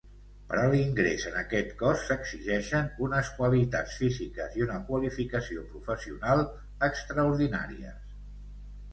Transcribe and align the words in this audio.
Per 0.51 0.55
a 0.59 0.69
l'ingrés 0.69 1.25
en 1.31 1.35
aquest 1.41 1.73
Cos 1.81 2.05
s'exigeixen 2.05 2.87
unes 3.07 3.29
qualitats 3.41 3.97
físiques 4.03 4.57
i 4.61 4.65
una 4.67 4.77
qualificació 4.87 5.65
professional 5.75 6.41
extraordinàries. 6.89 8.17